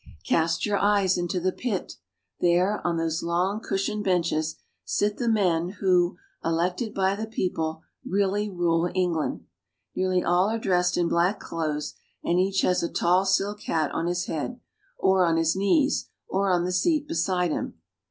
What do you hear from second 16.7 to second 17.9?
seat beside him.